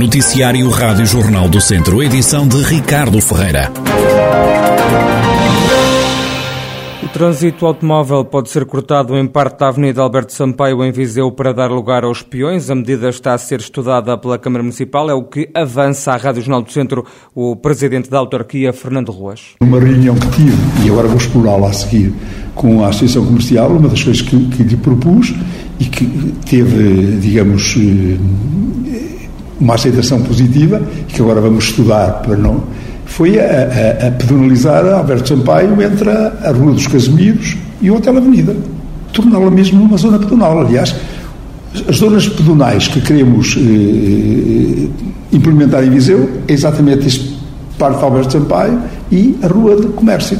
Noticiário 0.00 0.66
Rádio 0.70 1.04
Jornal 1.04 1.46
do 1.46 1.60
Centro, 1.60 2.02
edição 2.02 2.48
de 2.48 2.56
Ricardo 2.62 3.20
Ferreira. 3.20 3.70
O 7.02 7.08
trânsito 7.08 7.66
automóvel 7.66 8.24
pode 8.24 8.48
ser 8.48 8.64
cortado 8.64 9.14
em 9.18 9.26
parte 9.26 9.58
da 9.58 9.68
Avenida 9.68 10.00
Alberto 10.00 10.32
Sampaio 10.32 10.82
em 10.82 10.90
Viseu 10.90 11.30
para 11.30 11.52
dar 11.52 11.70
lugar 11.70 12.02
aos 12.02 12.22
peões. 12.22 12.70
A 12.70 12.74
medida 12.74 13.10
está 13.10 13.34
a 13.34 13.38
ser 13.38 13.60
estudada 13.60 14.16
pela 14.16 14.38
Câmara 14.38 14.62
Municipal, 14.62 15.10
é 15.10 15.12
o 15.12 15.22
que 15.22 15.50
avança 15.54 16.12
à 16.12 16.16
Rádio 16.16 16.40
Jornal 16.40 16.62
do 16.62 16.72
Centro 16.72 17.04
o 17.34 17.54
presidente 17.54 18.08
da 18.08 18.20
autarquia, 18.20 18.72
Fernando 18.72 19.12
Ruas. 19.12 19.54
Uma 19.60 19.78
reunião 19.78 20.14
que 20.14 20.30
tive, 20.30 20.56
e 20.82 20.88
agora 20.88 21.08
vou 21.08 21.18
explorá-la 21.18 21.68
a 21.68 21.72
seguir, 21.74 22.14
com 22.54 22.82
a 22.82 22.88
Associação 22.88 23.26
Comercial, 23.26 23.68
uma 23.68 23.90
das 23.90 24.02
coisas 24.02 24.22
que, 24.22 24.48
que 24.48 24.62
lhe 24.62 24.78
propus 24.78 25.34
e 25.78 25.84
que 25.84 26.06
teve, 26.48 27.18
digamos, 27.20 27.76
eh, 27.76 28.16
uma 29.60 29.74
aceitação 29.74 30.22
positiva, 30.22 30.80
que 31.08 31.20
agora 31.20 31.40
vamos 31.40 31.64
estudar 31.64 32.22
para 32.22 32.36
não 32.36 32.64
foi 33.10 33.40
a, 33.40 33.42
a, 33.42 34.06
a 34.06 34.10
pedonalizar 34.12 34.86
a 34.86 34.98
Alberto 34.98 35.28
Sampaio 35.28 35.82
entre 35.82 36.08
a, 36.08 36.32
a 36.44 36.52
Rua 36.52 36.72
dos 36.72 36.86
Casimiros 36.86 37.56
e 37.82 37.90
o 37.90 37.96
Hotel 37.96 38.16
Avenida. 38.16 38.56
Torná-la 39.12 39.50
mesmo 39.50 39.82
uma 39.82 39.96
zona 39.96 40.18
pedonal. 40.18 40.60
Aliás, 40.60 40.94
as 41.88 41.96
zonas 41.96 42.28
pedonais 42.28 42.86
que 42.86 43.00
queremos 43.00 43.56
eh, 43.58 44.88
implementar 45.32 45.82
em 45.84 45.90
Viseu 45.90 46.30
é 46.46 46.52
exatamente 46.52 47.08
este 47.08 47.36
parte 47.76 47.98
de 47.98 48.04
Alberto 48.04 48.32
Sampaio 48.32 48.78
e 49.10 49.36
a 49.42 49.48
Rua 49.48 49.76
de 49.76 49.88
Comércio. 49.88 50.38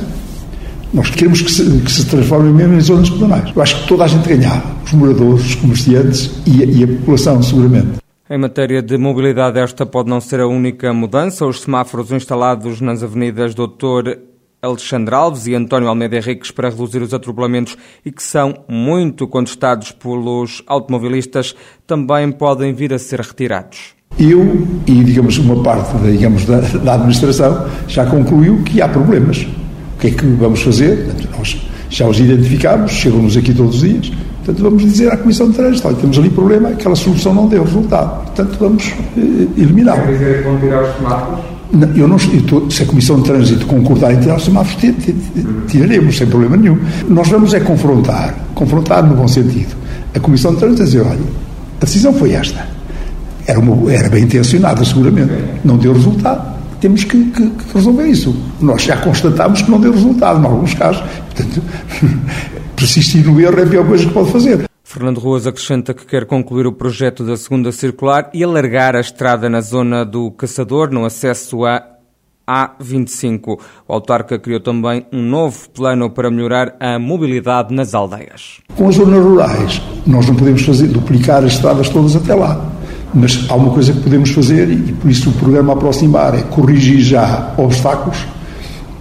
Nós 0.95 1.11
queremos 1.11 1.43
que 1.43 1.51
se, 1.51 1.65
que 1.65 1.91
se 1.91 2.05
transformem 2.07 2.53
mesmo 2.53 2.75
em 2.75 2.81
zonas 2.81 3.11
pedonais. 3.11 3.51
Eu 3.55 3.63
acho 3.63 3.83
que 3.83 3.89
toda 3.89 4.05
a 4.05 4.07
gente 4.07 4.29
ganhava, 4.29 4.63
os 4.85 4.93
moradores, 4.93 5.45
os 5.45 5.55
comerciantes 5.57 6.31
e 6.47 6.63
e 6.63 6.85
a 6.85 6.87
população, 6.87 7.43
seguramente. 7.43 8.01
Em 8.33 8.39
matéria 8.39 8.81
de 8.81 8.97
mobilidade, 8.97 9.59
esta 9.59 9.85
pode 9.85 10.09
não 10.09 10.21
ser 10.21 10.39
a 10.39 10.47
única 10.47 10.93
mudança. 10.93 11.45
Os 11.45 11.63
semáforos 11.63 12.13
instalados 12.13 12.81
nas 12.81 13.03
avenidas 13.03 13.57
Doutor 13.57 14.21
Alexandre 14.63 15.13
Alves 15.13 15.49
e 15.49 15.55
António 15.57 15.89
Almeida 15.89 16.17
Henriques 16.17 16.53
para 16.53 16.71
reduzir 16.71 17.03
os 17.03 17.13
atropelamentos 17.13 17.77
e 18.07 18.13
que 18.13 18.23
são 18.23 18.55
muito 18.69 19.27
contestados 19.27 19.91
pelos 19.91 20.63
automobilistas 20.69 21.57
também 21.89 22.31
podem 22.31 22.73
vir 22.73 22.95
a 22.95 23.01
ser 23.01 23.19
retirados. 23.19 23.97
Eu 24.17 24.65
e, 24.87 25.03
digamos, 25.03 25.37
uma 25.39 25.61
parte 25.61 25.93
digamos, 25.99 26.45
da, 26.45 26.61
da 26.61 26.95
administração 26.95 27.69
já 27.89 28.07
concluiu 28.07 28.63
que 28.63 28.81
há 28.81 28.89
problemas. 28.89 29.45
O 29.97 29.99
que 29.99 30.07
é 30.07 30.11
que 30.13 30.25
vamos 30.25 30.63
fazer? 30.63 31.05
Nós 31.37 31.61
já 31.89 32.07
os 32.07 32.21
identificamos, 32.21 32.93
chegam-nos 32.93 33.37
aqui 33.37 33.53
todos 33.53 33.75
os 33.75 33.81
dias 33.81 34.13
Portanto, 34.45 34.63
vamos 34.63 34.83
dizer 34.83 35.13
à 35.13 35.17
Comissão 35.17 35.51
de 35.51 35.57
Trânsito, 35.57 35.87
olha, 35.87 35.97
temos 35.97 36.19
ali 36.19 36.31
problema, 36.31 36.71
aquela 36.71 36.97
solução 36.97 37.35
não 37.35 37.47
deu 37.47 37.63
resultado. 37.63 38.25
Portanto, 38.25 38.57
vamos 38.59 38.95
eh, 39.17 39.47
eliminá-lo. 39.57 40.03
Quer 40.03 40.13
dizer 40.13 40.39
que 40.39 40.45
vão 40.45 40.59
tirar 40.59 40.83
os 40.83 40.97
semáforos? 40.97 41.41
Não, 41.73 41.89
eu 41.95 42.09
não, 42.09 42.17
eu 42.33 42.43
tô, 42.43 42.71
se 42.71 42.83
a 42.83 42.87
Comissão 42.87 43.21
de 43.21 43.25
Trânsito 43.25 43.67
concordar 43.67 44.13
em 44.13 44.21
tirar 44.21 44.37
os 44.37 44.45
semáforos, 44.45 44.93
tiraremos, 45.69 46.17
sem 46.17 46.27
problema 46.27 46.57
nenhum. 46.57 46.79
Nós 47.09 47.29
vamos 47.29 47.55
é 47.55 47.61
confrontar, 47.61 48.35
confrontar 48.55 49.07
no 49.07 49.15
bom 49.15 49.29
sentido. 49.29 49.77
A 50.15 50.19
Comissão 50.19 50.53
de 50.53 50.59
Trânsito 50.59 50.85
dizer, 50.85 51.01
olha, 51.03 51.21
a 51.81 51.85
decisão 51.85 52.13
foi 52.13 52.33
esta. 52.33 52.67
Era, 53.47 53.59
uma, 53.59 53.93
era 53.93 54.09
bem 54.09 54.25
intencionada, 54.25 54.85
seguramente. 54.85 55.33
Não 55.65 55.77
deu 55.77 55.93
resultado. 55.93 56.59
Temos 56.81 57.05
que, 57.05 57.25
que, 57.27 57.51
que 57.51 57.75
resolver 57.75 58.07
isso. 58.07 58.35
Nós 58.61 58.83
já 58.83 58.97
constatámos 58.97 59.63
que 59.63 59.71
não 59.71 59.81
deu 59.81 59.93
resultado, 59.93 60.41
em 60.41 60.47
alguns 60.47 60.75
casos. 60.75 61.03
Portanto, 61.35 61.63
persistir 62.81 63.27
no 63.27 63.39
erro 63.39 63.61
é 63.61 63.65
a 63.65 63.67
pior 63.67 63.87
coisa 63.87 64.07
que 64.07 64.13
pode 64.13 64.33
fazer. 64.33 64.65
Fernando 64.83 65.19
Ruas 65.19 65.47
acrescenta 65.47 65.93
que 65.93 66.07
quer 66.07 66.25
concluir 66.25 66.67
o 66.67 66.73
projeto 66.73 67.23
da 67.23 67.37
segunda 67.37 67.71
circular 67.71 68.31
e 68.33 68.43
alargar 68.43 68.97
a 68.97 69.01
estrada 69.01 69.51
na 69.51 69.61
zona 69.61 70.05
do 70.05 70.31
Caçador, 70.31 70.91
no 70.91 71.05
acesso 71.05 71.65
a 71.67 71.85
A25. 72.49 73.61
O 73.87 73.93
autarca 73.93 74.39
criou 74.39 74.61
também 74.61 75.07
um 75.13 75.23
novo 75.23 75.69
plano 75.69 76.11
para 76.11 76.31
melhorar 76.31 76.75
a 76.81 76.99
mobilidade 76.99 77.73
nas 77.73 77.95
aldeias. 77.95 78.61
Com 78.75 78.89
as 78.89 78.97
zonas 78.97 79.23
rurais, 79.23 79.83
nós 80.07 80.27
não 80.27 80.35
podemos 80.35 80.63
fazer, 80.63 80.89
duplicar 80.89 81.45
as 81.45 81.53
estradas 81.53 81.89
todas 81.91 82.17
até 82.17 82.35
lá. 82.35 82.67
Mas 83.13 83.47
há 83.49 83.55
uma 83.55 83.73
coisa 83.73 83.93
que 83.93 84.01
podemos 84.01 84.31
fazer, 84.31 84.71
e 84.71 84.93
por 84.95 85.11
isso 85.11 85.29
o 85.29 85.33
programa 85.35 85.75
Aproximar 85.75 86.35
é 86.35 86.43
corrigir 86.43 87.01
já 87.01 87.55
obstáculos, 87.59 88.25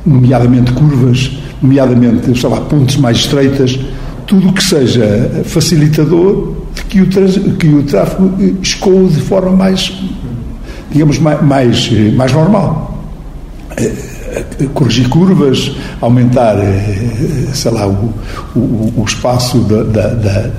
nomeadamente 0.05 0.73
curvas, 0.73 1.48
nomeadamente, 1.61 2.39
sei 2.39 2.49
lá, 2.49 2.61
pontes 2.61 2.97
mais 2.97 3.17
estreitas, 3.17 3.79
tudo 4.25 4.49
o 4.49 4.53
que 4.53 4.63
seja 4.63 5.43
facilitador 5.45 6.53
de 6.73 6.83
que 6.83 7.01
o, 7.01 7.07
que 7.57 7.67
o 7.67 7.83
tráfego 7.83 8.31
escoe 8.61 9.07
de 9.07 9.21
forma 9.21 9.51
mais, 9.51 9.91
digamos, 10.91 11.19
mais, 11.19 11.41
mais, 11.41 11.91
mais 12.13 12.31
normal. 12.31 13.03
Eh, 13.77 14.67
corrigir 14.73 15.09
curvas, 15.09 15.71
aumentar, 16.01 16.57
eh, 16.59 17.47
sei 17.53 17.71
lá, 17.71 17.87
o, 17.87 18.13
o, 18.55 18.93
o 18.97 19.03
espaço 19.05 19.59
da, 19.59 19.83
da, 19.83 20.07
da, 20.09 20.51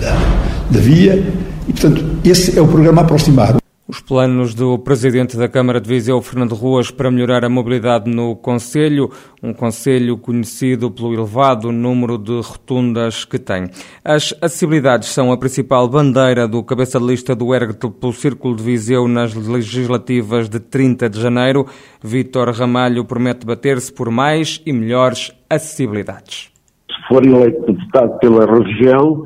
da 0.70 0.80
via. 0.80 1.24
E, 1.68 1.72
portanto, 1.72 2.04
esse 2.24 2.58
é 2.58 2.62
o 2.62 2.66
programa 2.66 3.02
Aproximar. 3.02 3.56
Os 3.90 4.00
planos 4.00 4.54
do 4.54 4.78
Presidente 4.78 5.36
da 5.36 5.48
Câmara 5.48 5.80
de 5.80 5.88
Viseu, 5.88 6.22
Fernando 6.22 6.54
Ruas, 6.54 6.92
para 6.92 7.10
melhorar 7.10 7.44
a 7.44 7.48
mobilidade 7.48 8.08
no 8.08 8.36
Conselho, 8.36 9.10
um 9.42 9.52
Conselho 9.52 10.16
conhecido 10.16 10.92
pelo 10.92 11.12
elevado 11.12 11.72
número 11.72 12.16
de 12.16 12.40
rotundas 12.40 13.24
que 13.24 13.36
tem. 13.36 13.64
As 14.04 14.32
acessibilidades 14.40 15.08
são 15.08 15.32
a 15.32 15.36
principal 15.36 15.88
bandeira 15.88 16.46
do 16.46 16.62
cabeça 16.62 17.00
de 17.00 17.06
lista 17.06 17.34
do 17.34 17.52
ERGT 17.52 17.90
pelo 18.00 18.12
Círculo 18.12 18.54
de 18.54 18.62
Viseu 18.62 19.08
nas 19.08 19.34
legislativas 19.34 20.48
de 20.48 20.60
30 20.60 21.10
de 21.10 21.20
janeiro. 21.20 21.66
Vítor 22.00 22.50
Ramalho 22.50 23.04
promete 23.04 23.44
bater-se 23.44 23.92
por 23.92 24.08
mais 24.08 24.62
e 24.64 24.72
melhores 24.72 25.32
acessibilidades 25.50 26.48
se 26.88 27.08
for 27.08 27.26
eleito 27.26 27.72
deputado 27.72 28.18
pela 28.18 28.46
região, 28.46 29.24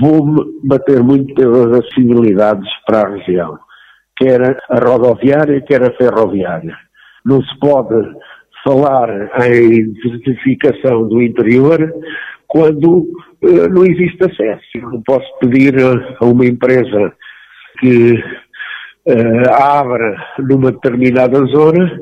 vou-me 0.00 0.42
bater 0.64 1.02
muito 1.02 1.34
pelas 1.34 1.80
acessibilidades 1.80 2.68
para 2.86 3.02
a 3.02 3.08
região 3.10 3.58
quer 4.18 4.58
a 4.68 4.78
rodoviária, 4.78 5.60
quer 5.62 5.82
a 5.82 5.92
ferroviária. 5.92 6.76
Não 7.24 7.42
se 7.42 7.58
pode 7.58 7.94
falar 8.64 9.08
em 9.46 9.92
desertificação 9.92 11.08
do 11.08 11.22
interior 11.22 11.92
quando 12.46 13.06
uh, 13.42 13.68
não 13.70 13.84
existe 13.84 14.24
acesso. 14.24 14.62
Eu 14.74 14.90
não 14.90 15.02
posso 15.02 15.26
pedir 15.38 15.74
a 16.20 16.24
uma 16.24 16.44
empresa 16.44 17.12
que 17.78 18.14
uh, 18.14 19.50
abra 19.52 20.16
numa 20.38 20.72
determinada 20.72 21.38
zona 21.46 22.00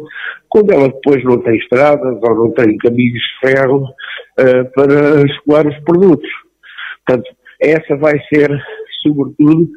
quando 0.49 0.73
ela 0.73 0.89
depois 0.89 1.23
não 1.25 1.43
tem 1.43 1.57
estradas 1.57 2.19
ou 2.23 2.35
não 2.35 2.51
tem 2.53 2.77
caminhos 2.79 3.21
de 3.21 3.49
ferro 3.49 3.83
uh, 3.83 4.73
para 4.75 5.23
escoar 5.27 5.67
os 5.67 5.79
produtos. 5.81 6.31
Portanto, 7.05 7.31
essa 7.61 7.97
vai 7.97 8.19
ser, 8.33 8.51
sobretudo, 9.03 9.69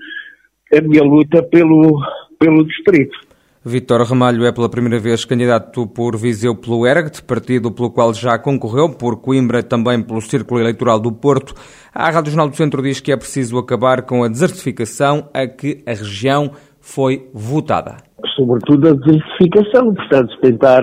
a 0.73 0.81
minha 0.81 1.03
luta 1.03 1.41
pelo 1.43 1.99
pelo 2.39 2.65
distrito. 2.65 3.29
Vítor 3.63 4.01
Ramalho 4.03 4.45
é 4.45 4.53
pela 4.53 4.69
primeira 4.69 4.97
vez 4.99 5.25
candidato 5.25 5.85
por 5.85 6.15
Viseu 6.15 6.55
pelo 6.55 6.87
ERGT, 6.87 7.23
partido 7.23 7.71
pelo 7.71 7.91
qual 7.91 8.13
já 8.13 8.39
concorreu, 8.39 8.89
por 8.89 9.21
Coimbra 9.21 9.59
e 9.59 9.63
também 9.63 10.01
pelo 10.01 10.21
Círculo 10.21 10.61
Eleitoral 10.61 10.97
do 10.97 11.11
Porto. 11.11 11.53
A 11.93 12.09
Rádio 12.09 12.31
Jornal 12.31 12.49
do 12.49 12.55
Centro 12.55 12.81
diz 12.81 13.01
que 13.01 13.11
é 13.11 13.17
preciso 13.17 13.57
acabar 13.57 14.03
com 14.03 14.23
a 14.23 14.29
desertificação 14.29 15.29
a 15.33 15.45
que 15.45 15.83
a 15.85 15.91
região 15.91 16.51
foi 16.79 17.29
votada. 17.33 17.97
Sobretudo 18.37 18.87
a 18.87 18.93
desertificação, 18.93 19.93
portanto, 19.93 20.39
tentar 20.41 20.81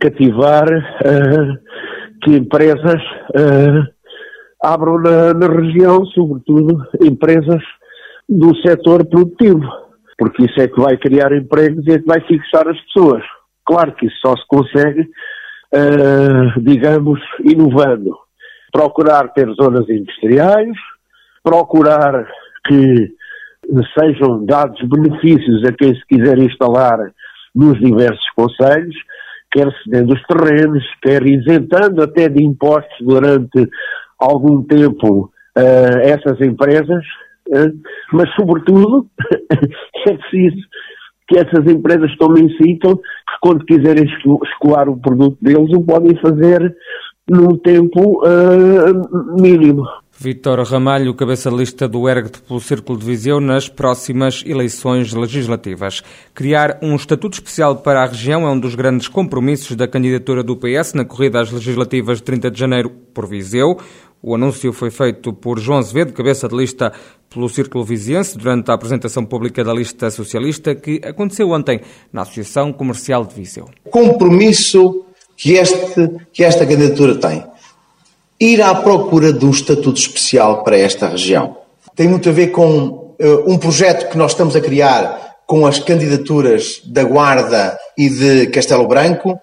cativar 0.00 0.66
uh, 0.66 1.58
que 2.24 2.30
empresas 2.34 3.02
uh, 3.34 3.86
abram 4.64 4.98
na, 5.02 5.34
na 5.34 5.48
região, 5.48 6.02
sobretudo 6.06 6.82
empresas 7.02 7.62
do 8.26 8.56
setor 8.62 9.04
produtivo 9.04 9.85
porque 10.18 10.44
isso 10.44 10.60
é 10.60 10.68
que 10.68 10.80
vai 10.80 10.96
criar 10.96 11.32
empregos 11.32 11.86
e 11.86 11.92
é 11.92 11.98
que 11.98 12.06
vai 12.06 12.20
fixar 12.20 12.66
as 12.68 12.80
pessoas. 12.82 13.22
Claro 13.64 13.92
que 13.92 14.06
isso 14.06 14.16
só 14.24 14.34
se 14.36 14.46
consegue, 14.48 15.02
uh, 15.02 16.60
digamos, 16.60 17.20
inovando. 17.44 18.16
Procurar 18.72 19.32
ter 19.32 19.48
zonas 19.54 19.88
industriais, 19.88 20.76
procurar 21.42 22.26
que 22.66 23.12
sejam 23.98 24.44
dados 24.44 24.80
benefícios 24.88 25.64
a 25.64 25.72
quem 25.72 25.94
se 25.94 26.06
quiser 26.06 26.38
instalar 26.38 26.98
nos 27.54 27.78
diversos 27.80 28.28
conselhos, 28.36 28.94
quer 29.50 29.68
cedendo 29.82 30.14
os 30.14 30.22
terrenos, 30.24 30.84
quer 31.02 31.26
isentando 31.26 32.02
até 32.02 32.28
de 32.28 32.44
impostos 32.44 32.96
durante 33.00 33.68
algum 34.18 34.62
tempo 34.62 35.30
uh, 35.56 35.98
essas 36.02 36.40
empresas, 36.40 37.04
mas 38.12 38.34
sobretudo 38.34 39.06
é 40.08 40.16
preciso 40.16 40.56
que 41.28 41.38
essas 41.38 41.66
empresas 41.66 42.16
tomem 42.18 42.48
citam 42.56 42.96
que 42.96 43.38
quando 43.40 43.64
quiserem 43.64 44.04
escoar 44.04 44.88
o 44.88 45.00
produto 45.00 45.36
deles 45.40 45.70
o 45.72 45.82
podem 45.82 46.16
fazer 46.20 46.74
num 47.28 47.56
tempo 47.58 48.22
uh, 48.24 49.40
mínimo. 49.40 49.84
Vítor 50.18 50.62
Ramalho, 50.62 51.12
cabeça 51.12 51.50
de 51.50 51.56
lista 51.56 51.86
do 51.86 52.08
ERGT 52.08 52.40
pelo 52.48 52.58
Círculo 52.58 52.98
de 52.98 53.04
Viseu 53.04 53.38
nas 53.38 53.68
próximas 53.68 54.42
eleições 54.46 55.12
legislativas. 55.12 56.02
Criar 56.32 56.78
um 56.80 56.96
estatuto 56.96 57.34
especial 57.34 57.76
para 57.76 58.02
a 58.02 58.06
região 58.06 58.46
é 58.46 58.50
um 58.50 58.58
dos 58.58 58.74
grandes 58.74 59.08
compromissos 59.08 59.76
da 59.76 59.86
candidatura 59.86 60.42
do 60.42 60.56
PS 60.56 60.94
na 60.94 61.04
corrida 61.04 61.42
às 61.42 61.50
legislativas 61.52 62.18
de 62.18 62.24
30 62.24 62.50
de 62.50 62.58
janeiro 62.58 62.90
por 63.12 63.26
Viseu. 63.26 63.76
O 64.22 64.34
anúncio 64.34 64.72
foi 64.72 64.90
feito 64.90 65.32
por 65.32 65.58
João 65.58 65.78
Azevedo, 65.78 66.12
cabeça 66.12 66.48
de 66.48 66.56
lista 66.56 66.92
pelo 67.28 67.48
Círculo 67.48 67.84
Viziense, 67.84 68.36
durante 68.36 68.70
a 68.70 68.74
apresentação 68.74 69.24
pública 69.24 69.62
da 69.62 69.72
lista 69.72 70.10
socialista 70.10 70.74
que 70.74 71.00
aconteceu 71.04 71.50
ontem 71.50 71.80
na 72.12 72.22
Associação 72.22 72.72
Comercial 72.72 73.24
de 73.24 73.34
Viseu. 73.34 73.68
Compromisso 73.90 75.04
que, 75.36 75.52
este, 75.52 76.10
que 76.32 76.42
esta 76.42 76.66
candidatura 76.66 77.14
tem 77.16 77.44
ir 78.40 78.60
à 78.60 78.74
procura 78.74 79.32
de 79.32 79.44
um 79.44 79.50
estatuto 79.50 79.98
especial 79.98 80.62
para 80.62 80.76
esta 80.76 81.08
região. 81.08 81.56
Tem 81.94 82.06
muito 82.06 82.28
a 82.28 82.32
ver 82.32 82.48
com 82.48 82.68
uh, 82.68 83.14
um 83.46 83.56
projeto 83.56 84.10
que 84.10 84.18
nós 84.18 84.32
estamos 84.32 84.54
a 84.54 84.60
criar 84.60 85.36
com 85.46 85.66
as 85.66 85.78
candidaturas 85.78 86.82
da 86.84 87.04
Guarda 87.04 87.78
e 87.96 88.08
de 88.08 88.46
Castelo 88.48 88.86
Branco, 88.86 89.38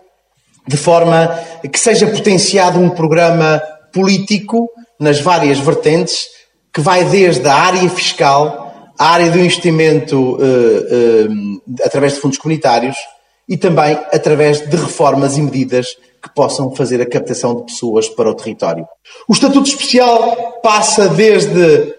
de 0.68 0.78
forma 0.78 1.28
que 1.72 1.80
seja 1.80 2.08
potenciado 2.08 2.80
um 2.80 2.90
programa 2.90 3.62
político 3.94 4.70
nas 5.00 5.20
várias 5.20 5.60
vertentes, 5.60 6.26
que 6.74 6.82
vai 6.82 7.06
desde 7.06 7.48
a 7.48 7.54
área 7.54 7.90
fiscal, 7.90 8.92
a 8.98 9.10
área 9.12 9.30
do 9.30 9.40
investimento 9.40 10.18
uh, 10.18 10.38
uh, 10.38 11.62
através 11.86 12.14
de 12.14 12.20
fundos 12.20 12.38
comunitários 12.38 12.96
e 13.48 13.58
também 13.58 13.94
através 14.12 14.62
de 14.62 14.76
reformas 14.76 15.38
e 15.38 15.42
medidas 15.42 15.88
que 16.22 16.34
possam 16.34 16.74
fazer 16.74 17.02
a 17.02 17.06
captação 17.06 17.56
de 17.56 17.66
pessoas 17.66 18.08
para 18.08 18.30
o 18.30 18.34
território. 18.34 18.88
O 19.28 19.34
Estatuto 19.34 19.68
Especial 19.68 20.60
passa 20.64 21.10
desde 21.10 21.96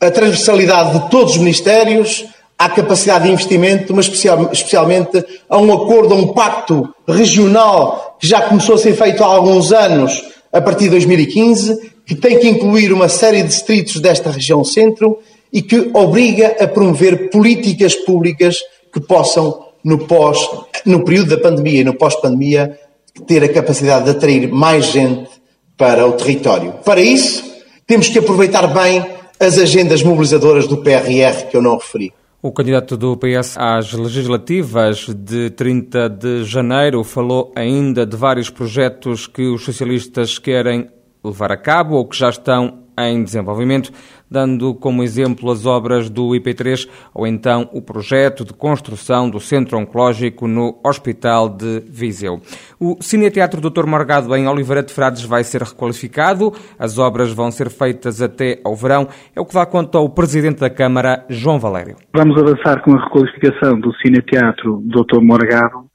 a 0.00 0.10
transversalidade 0.10 0.98
de 0.98 1.10
todos 1.10 1.34
os 1.34 1.38
ministérios 1.38 2.26
à 2.58 2.68
capacidade 2.68 3.24
de 3.24 3.30
investimento, 3.30 3.94
mas 3.94 4.06
especialmente 4.06 5.24
a 5.48 5.58
um 5.58 5.72
acordo, 5.72 6.14
a 6.14 6.16
um 6.16 6.32
pacto 6.32 6.92
regional 7.06 8.16
que 8.20 8.26
já 8.26 8.42
começou 8.42 8.74
a 8.74 8.78
ser 8.78 8.94
feito 8.94 9.22
há 9.22 9.26
alguns 9.26 9.72
anos, 9.72 10.24
a 10.52 10.60
partir 10.60 10.84
de 10.84 10.90
2015, 10.90 11.92
que 12.04 12.14
tem 12.14 12.38
que 12.38 12.48
incluir 12.48 12.92
uma 12.92 13.08
série 13.08 13.42
de 13.42 13.48
distritos 13.48 14.00
desta 14.00 14.30
região 14.30 14.62
centro 14.62 15.18
e 15.52 15.62
que 15.62 15.90
obriga 15.94 16.56
a 16.60 16.68
promover 16.68 17.30
políticas 17.30 17.94
públicas 17.94 18.56
que 18.92 19.00
possam, 19.00 19.66
no, 19.82 19.98
pós, 20.06 20.38
no 20.84 21.04
período 21.04 21.30
da 21.30 21.42
pandemia 21.42 21.80
e 21.80 21.84
no 21.84 21.94
pós-pandemia, 21.94 22.78
ter 23.26 23.42
a 23.42 23.48
capacidade 23.48 24.04
de 24.04 24.10
atrair 24.10 24.48
mais 24.48 24.86
gente 24.86 25.28
para 25.76 26.06
o 26.06 26.12
território. 26.12 26.74
Para 26.84 27.00
isso, 27.00 27.44
temos 27.86 28.08
que 28.08 28.18
aproveitar 28.18 28.66
bem 28.68 29.04
as 29.40 29.58
agendas 29.58 30.02
mobilizadoras 30.02 30.66
do 30.66 30.78
PRR 30.78 31.46
que 31.50 31.56
eu 31.56 31.62
não 31.62 31.76
referi. 31.76 32.12
O 32.44 32.50
candidato 32.50 32.96
do 32.96 33.16
PS 33.16 33.56
às 33.56 33.92
legislativas 33.92 35.06
de 35.14 35.50
30 35.50 36.08
de 36.08 36.42
janeiro 36.42 37.04
falou 37.04 37.52
ainda 37.54 38.04
de 38.04 38.16
vários 38.16 38.50
projetos 38.50 39.28
que 39.28 39.42
os 39.42 39.64
socialistas 39.64 40.40
querem 40.40 40.90
levar 41.22 41.52
a 41.52 41.56
cabo 41.56 41.94
ou 41.94 42.04
que 42.04 42.16
já 42.16 42.30
estão 42.30 42.81
em 42.98 43.22
desenvolvimento, 43.22 43.90
dando 44.30 44.74
como 44.74 45.02
exemplo 45.02 45.50
as 45.50 45.66
obras 45.66 46.08
do 46.08 46.30
IP3 46.30 46.88
ou 47.14 47.26
então 47.26 47.68
o 47.72 47.82
projeto 47.82 48.44
de 48.44 48.52
construção 48.52 49.28
do 49.28 49.38
Centro 49.40 49.78
Oncológico 49.78 50.48
no 50.48 50.78
Hospital 50.84 51.48
de 51.48 51.80
Viseu. 51.88 52.40
O 52.80 52.96
Cineteatro 53.00 53.60
Dr. 53.60 53.86
Morgado 53.86 54.34
em 54.34 54.48
Oliveira 54.48 54.82
de 54.82 54.92
Frades 54.92 55.24
vai 55.24 55.44
ser 55.44 55.62
requalificado, 55.62 56.52
as 56.78 56.98
obras 56.98 57.32
vão 57.32 57.50
ser 57.50 57.68
feitas 57.70 58.22
até 58.22 58.60
ao 58.64 58.74
verão, 58.74 59.08
é 59.34 59.40
o 59.40 59.44
que 59.44 59.54
dá 59.54 59.66
conta 59.66 59.98
ao 59.98 60.08
Presidente 60.08 60.60
da 60.60 60.70
Câmara, 60.70 61.24
João 61.28 61.58
Valério. 61.58 61.96
Vamos 62.14 62.40
avançar 62.40 62.82
com 62.82 62.94
a 62.94 63.04
requalificação 63.04 63.78
do 63.78 63.94
Cineteatro 63.96 64.82
Dr. 64.86 65.20
Morgado, 65.20 65.86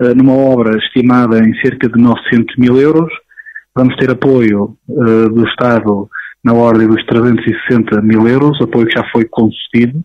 eh, 0.00 0.14
numa 0.14 0.34
obra 0.34 0.76
estimada 0.78 1.38
em 1.38 1.54
cerca 1.60 1.88
de 1.88 2.00
900 2.00 2.56
mil 2.56 2.80
euros, 2.80 3.12
Vamos 3.74 3.96
ter 3.96 4.10
apoio 4.10 4.76
uh, 4.86 5.28
do 5.30 5.46
Estado 5.48 6.06
na 6.44 6.52
ordem 6.52 6.88
dos 6.88 7.04
360 7.06 8.02
mil 8.02 8.26
euros, 8.26 8.60
apoio 8.60 8.86
que 8.86 8.98
já 8.98 9.04
foi 9.10 9.24
concedido, 9.26 10.02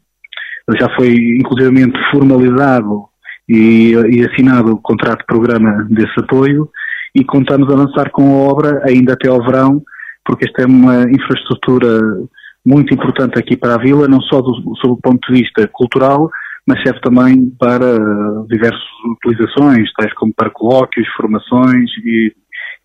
já 0.80 0.88
foi 0.96 1.14
inclusivamente 1.40 1.98
formalizado 2.12 3.06
e, 3.48 3.94
e 3.94 4.26
assinado 4.26 4.74
o 4.74 4.82
contrato 4.82 5.20
de 5.20 5.26
programa 5.26 5.88
desse 5.90 6.20
apoio 6.20 6.70
e 7.16 7.24
contamos 7.24 7.72
avançar 7.72 8.12
com 8.12 8.24
a 8.24 8.52
obra 8.52 8.82
ainda 8.86 9.14
até 9.14 9.30
ao 9.30 9.44
verão, 9.44 9.82
porque 10.26 10.46
esta 10.46 10.64
é 10.64 10.66
uma 10.66 11.04
infraestrutura 11.04 12.00
muito 12.66 12.94
importante 12.94 13.40
aqui 13.40 13.56
para 13.56 13.76
a 13.76 13.80
vila, 13.80 14.08
não 14.08 14.22
só 14.22 14.42
do, 14.42 14.54
sob 14.82 14.94
o 14.94 15.02
ponto 15.02 15.32
de 15.32 15.42
vista 15.42 15.68
cultural, 15.72 16.30
mas 16.68 16.84
serve 16.84 17.00
também 17.00 17.50
para 17.58 17.98
diversas 18.50 18.82
utilizações, 19.16 19.90
tais 19.94 20.14
como 20.16 20.34
para 20.36 20.50
colóquios, 20.50 21.08
formações 21.16 21.90
e 22.06 22.34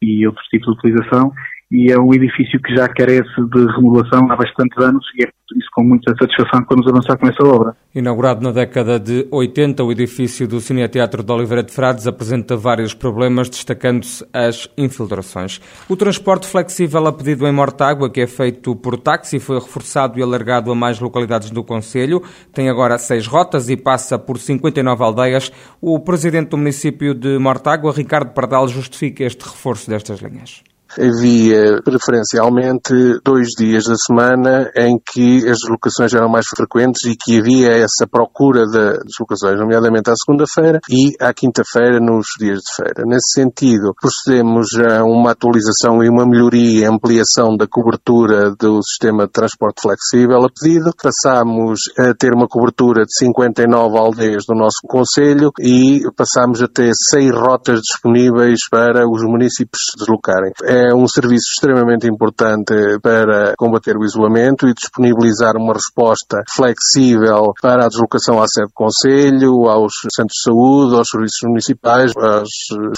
e 0.02 0.26
outros 0.26 0.46
tipos 0.48 0.66
de 0.66 0.78
utilização, 0.78 1.32
e 1.72 1.90
é 1.90 1.98
um 1.98 2.12
edifício 2.12 2.60
que 2.60 2.74
já 2.76 2.86
carece 2.86 3.34
de 3.50 3.66
remodelação 3.74 4.30
há 4.30 4.36
bastantes 4.36 4.76
anos 4.84 5.04
e 5.16 5.24
é 5.24 5.28
isso 5.56 5.68
com 5.74 5.82
muita 5.82 6.14
satisfação 6.18 6.60
que 6.60 6.74
vamos 6.74 6.86
avançar 6.86 7.16
com 7.16 7.26
essa 7.26 7.42
obra. 7.44 7.74
Inaugurado 7.94 8.42
na 8.42 8.52
década 8.52 9.00
de 9.00 9.26
80, 9.30 9.82
o 9.82 9.90
edifício 9.90 10.46
do 10.46 10.60
Cineteatro 10.60 11.22
de 11.22 11.32
Oliveira 11.32 11.62
de 11.62 11.72
Frades 11.72 12.06
apresenta 12.06 12.56
vários 12.56 12.92
problemas, 12.92 13.48
destacando-se 13.48 14.24
as 14.32 14.68
infiltrações. 14.76 15.60
O 15.88 15.96
transporte 15.96 16.46
flexível 16.46 17.06
a 17.06 17.12
pedido 17.12 17.46
em 17.46 17.52
Mortágua, 17.52 18.10
que 18.10 18.20
é 18.20 18.26
feito 18.26 18.76
por 18.76 18.98
táxi, 18.98 19.38
foi 19.38 19.58
reforçado 19.58 20.18
e 20.18 20.22
alargado 20.22 20.70
a 20.70 20.74
mais 20.74 21.00
localidades 21.00 21.50
do 21.50 21.64
Conselho. 21.64 22.22
Tem 22.52 22.68
agora 22.68 22.98
seis 22.98 23.26
rotas 23.26 23.70
e 23.70 23.76
passa 23.76 24.18
por 24.18 24.38
59 24.38 25.02
aldeias. 25.02 25.50
O 25.80 26.00
presidente 26.00 26.50
do 26.50 26.58
município 26.58 27.14
de 27.14 27.38
Mortágua, 27.38 27.92
Ricardo 27.92 28.32
Pardal, 28.32 28.68
justifica 28.68 29.24
este 29.24 29.42
reforço 29.42 29.88
destas 29.88 30.20
linhas 30.20 30.62
havia 30.98 31.80
preferencialmente 31.82 33.20
dois 33.24 33.48
dias 33.56 33.84
da 33.84 33.94
semana 33.96 34.70
em 34.76 34.98
que 34.98 35.48
as 35.48 35.58
deslocações 35.58 36.12
eram 36.14 36.28
mais 36.28 36.46
frequentes 36.54 37.04
e 37.04 37.16
que 37.16 37.38
havia 37.38 37.70
essa 37.70 38.06
procura 38.10 38.64
de 38.66 38.98
deslocações, 39.04 39.58
nomeadamente 39.58 40.10
à 40.10 40.14
segunda-feira 40.16 40.80
e 40.88 41.12
à 41.20 41.32
quinta-feira 41.32 41.98
nos 42.00 42.26
dias 42.38 42.58
de 42.58 42.74
feira. 42.76 43.04
Nesse 43.06 43.40
sentido, 43.40 43.94
procedemos 44.00 44.68
a 44.78 45.04
uma 45.04 45.32
atualização 45.32 46.02
e 46.02 46.08
uma 46.08 46.26
melhoria 46.26 46.80
e 46.80 46.84
ampliação 46.84 47.56
da 47.56 47.66
cobertura 47.66 48.54
do 48.58 48.82
sistema 48.82 49.26
de 49.26 49.32
transporte 49.32 49.82
flexível 49.82 50.44
a 50.44 50.48
pedido. 50.48 50.90
Passámos 51.02 51.80
a 51.98 52.14
ter 52.14 52.32
uma 52.34 52.46
cobertura 52.48 53.04
de 53.04 53.14
59 53.16 53.98
aldeias 53.98 54.44
do 54.46 54.54
nosso 54.54 54.80
Conselho 54.86 55.50
e 55.60 56.00
passámos 56.16 56.62
a 56.62 56.68
ter 56.68 56.92
seis 57.10 57.30
rotas 57.30 57.80
disponíveis 57.80 58.60
para 58.70 59.08
os 59.08 59.22
municípios 59.22 59.82
se 59.90 59.98
deslocarem. 59.98 60.52
É 60.64 60.81
é 60.82 60.94
um 60.94 61.06
serviço 61.06 61.50
extremamente 61.54 62.08
importante 62.08 62.74
para 63.00 63.54
combater 63.56 63.96
o 63.96 64.04
isolamento 64.04 64.68
e 64.68 64.74
disponibilizar 64.74 65.56
uma 65.56 65.74
resposta 65.74 66.42
flexível 66.54 67.52
para 67.60 67.84
a 67.84 67.88
deslocação 67.88 68.42
à 68.42 68.46
sede 68.48 68.68
do 68.68 68.74
Conselho, 68.74 69.68
aos 69.68 69.92
centros 70.14 70.36
de 70.36 70.42
saúde, 70.42 70.96
aos 70.96 71.08
serviços 71.08 71.40
municipais, 71.44 72.12
às 72.16 72.48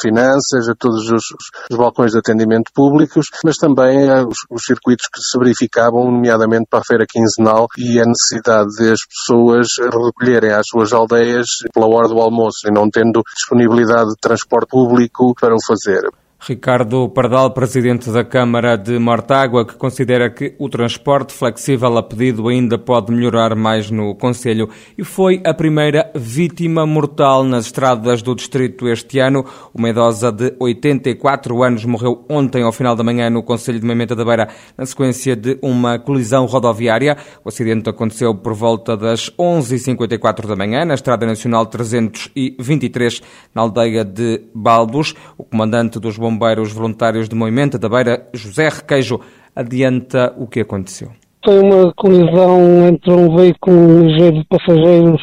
finanças, 0.00 0.68
a 0.68 0.74
todos 0.74 1.10
os, 1.10 1.24
os 1.70 1.76
balcões 1.76 2.12
de 2.12 2.18
atendimento 2.18 2.70
públicos, 2.74 3.26
mas 3.44 3.56
também 3.56 4.08
aos, 4.10 4.36
os 4.50 4.62
circuitos 4.64 5.06
que 5.12 5.20
se 5.20 5.38
verificavam, 5.38 6.10
nomeadamente 6.10 6.66
para 6.70 6.80
a 6.80 6.84
feira 6.86 7.06
quinzenal 7.08 7.66
e 7.76 8.00
a 8.00 8.04
necessidade 8.04 8.68
das 8.78 9.00
pessoas 9.06 9.68
recolherem 9.78 10.52
às 10.52 10.66
suas 10.66 10.92
aldeias 10.92 11.46
pela 11.72 11.86
hora 11.86 12.08
do 12.08 12.20
almoço 12.20 12.66
e 12.66 12.70
não 12.70 12.88
tendo 12.88 13.22
disponibilidade 13.34 14.10
de 14.10 14.16
transporte 14.20 14.68
público 14.68 15.34
para 15.34 15.54
o 15.54 15.64
fazer. 15.66 16.02
Ricardo 16.46 17.08
Pardal, 17.08 17.52
presidente 17.52 18.10
da 18.10 18.22
Câmara 18.22 18.76
de 18.76 18.98
Mortágua, 18.98 19.64
que 19.64 19.76
considera 19.76 20.28
que 20.28 20.54
o 20.58 20.68
transporte 20.68 21.32
flexível 21.32 21.96
a 21.96 22.02
pedido 22.02 22.48
ainda 22.48 22.76
pode 22.76 23.10
melhorar 23.10 23.54
mais 23.56 23.90
no 23.90 24.14
Conselho 24.14 24.68
e 24.98 25.02
foi 25.02 25.40
a 25.42 25.54
primeira 25.54 26.10
vítima 26.14 26.84
mortal 26.84 27.44
nas 27.44 27.64
estradas 27.64 28.20
do 28.20 28.34
distrito 28.34 28.86
este 28.86 29.20
ano. 29.20 29.46
Uma 29.72 29.88
idosa 29.88 30.30
de 30.30 30.54
84 30.60 31.62
anos 31.62 31.86
morreu 31.86 32.26
ontem 32.28 32.62
ao 32.62 32.72
final 32.72 32.94
da 32.94 33.02
manhã 33.02 33.30
no 33.30 33.42
Conselho 33.42 33.80
de 33.80 33.86
Moimenta 33.86 34.14
da 34.14 34.22
Beira 34.22 34.48
na 34.76 34.84
sequência 34.84 35.34
de 35.34 35.58
uma 35.62 35.98
colisão 35.98 36.44
rodoviária. 36.44 37.16
O 37.42 37.48
acidente 37.48 37.88
aconteceu 37.88 38.34
por 38.34 38.52
volta 38.52 38.98
das 38.98 39.30
11h54 39.30 40.46
da 40.46 40.56
manhã 40.56 40.84
na 40.84 40.92
Estrada 40.92 41.24
Nacional 41.24 41.64
323 41.64 43.22
na 43.54 43.62
aldeia 43.62 44.04
de 44.04 44.42
Balbos. 44.54 45.14
O 45.38 45.44
comandante 45.44 45.98
dos 45.98 46.18
bombeiros 46.18 46.33
bombeiros 46.34 46.72
voluntários 46.72 47.28
de 47.28 47.34
Moimenta 47.34 47.78
da 47.78 47.88
Beira, 47.88 48.28
José 48.34 48.68
Requeijo, 48.68 49.20
adianta 49.54 50.34
o 50.36 50.46
que 50.46 50.60
aconteceu. 50.60 51.10
Foi 51.44 51.60
uma 51.60 51.92
colisão 51.94 52.88
entre 52.88 53.12
um 53.12 53.36
veículo 53.36 54.06
ligeiro 54.06 54.38
de 54.38 54.44
passageiros 54.48 55.22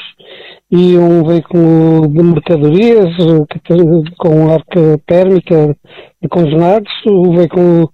e 0.72 0.98
um 0.98 1.24
veículo 1.26 2.08
de 2.08 2.24
mercadorias 2.24 3.10
com 4.18 4.52
arca 4.52 5.00
térmica 5.06 5.76
de 6.22 6.30
congelados. 6.30 6.92
O 7.08 7.36
veículo 7.36 7.92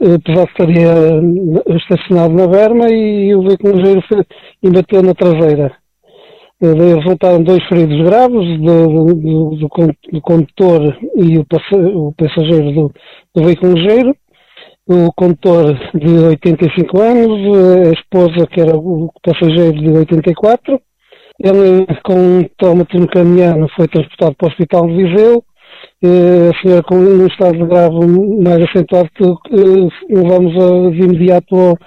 apesar 0.00 0.44
de 0.44 0.50
estaria 0.50 0.94
estacionado 1.76 2.34
na 2.34 2.46
berma 2.46 2.88
e 2.90 3.34
o 3.34 3.42
veículo 3.42 3.76
ligeiro 3.76 4.02
embateu 4.62 5.02
na 5.02 5.14
traseira. 5.14 5.81
Resultaram 6.62 7.42
dois 7.42 7.60
feridos 7.66 8.00
graves 8.04 8.60
do, 8.60 9.14
do, 9.14 9.56
do, 9.56 10.20
condutor 10.20 10.96
e 11.16 11.36
o, 11.36 11.46
o 11.98 12.12
passageiro 12.12 12.72
do, 12.72 12.92
do 13.34 13.44
veículo 13.44 13.72
ligeiro. 13.72 14.16
O 14.86 15.12
condutor 15.12 15.74
de 15.92 16.08
85 16.08 17.00
anos, 17.00 17.88
a 17.88 17.92
esposa 17.92 18.46
que 18.46 18.60
era 18.60 18.76
o 18.76 19.10
passageiro 19.24 19.72
de 19.72 19.90
84. 19.90 20.80
Ele, 21.40 21.84
com 22.04 22.14
um 22.14 22.44
traumatismo 22.56 23.08
craniano, 23.08 23.68
foi 23.74 23.88
transportado 23.88 24.36
para 24.36 24.46
o 24.46 24.50
Hospital 24.50 24.86
de 24.86 25.02
Viseu. 25.02 25.44
A 26.04 26.62
senhora 26.62 26.82
com 26.84 26.94
um 26.94 27.26
estado 27.26 27.66
grave 27.66 28.06
mais 28.40 28.62
acentuado 28.62 29.10
levamos 30.08 30.92
de 30.92 31.02
imediato 31.02 31.56
ao, 31.56 31.78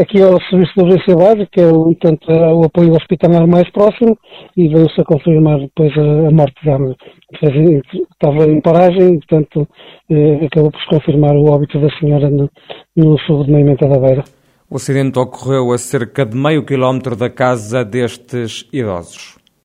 aqui 0.00 0.20
ao 0.22 0.40
Serviço 0.42 0.72
de 0.76 0.82
Urgência 0.82 1.16
Básica, 1.16 1.48
que 1.52 1.60
é 1.60 1.66
o, 1.66 1.84
portanto, 1.84 2.26
o 2.28 2.64
apoio 2.64 2.94
hospitalar 2.94 3.46
mais 3.46 3.70
próximo, 3.70 4.18
e 4.56 4.68
veio-se 4.68 5.00
a 5.00 5.04
confirmar 5.04 5.60
depois 5.60 5.92
a, 5.96 6.30
morte 6.30 6.64
dela. 6.64 6.96
Estava 7.32 8.50
em 8.50 8.60
paragem, 8.60 9.18
portanto, 9.20 9.68
eh, 10.10 10.46
acabou 10.46 10.70
por 10.70 10.80
se 10.80 10.86
confirmar 10.88 11.36
o 11.36 11.50
óbito 11.50 11.80
da 11.80 11.88
senhora 11.98 12.28
no, 12.28 12.50
no 12.96 13.18
sul 13.20 13.44
de 13.44 13.52
Moimenta 13.52 13.88
da 13.88 13.98
Beira. 13.98 14.24
O 14.68 14.76
acidente 14.76 15.18
ocorreu 15.18 15.72
a 15.72 15.78
cerca 15.78 16.24
de 16.24 16.36
meio 16.36 16.64
quilómetro 16.64 17.16
da 17.16 17.28
casa 17.30 17.84
destes 17.84 18.68
idosos. 18.72 19.39